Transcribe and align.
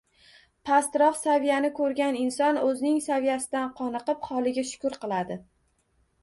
Pastroq 0.67 1.19
saviyani 1.19 1.69
ko'rgan 1.79 2.17
inson 2.21 2.57
o‘zining 2.69 2.97
saviyasidan 3.09 3.69
qoniqib, 3.81 4.27
holiga 4.31 4.65
shukr 4.73 4.99
qiladi. 5.05 5.39